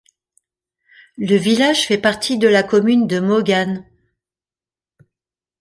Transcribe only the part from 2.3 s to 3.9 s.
de la commune de Mogán.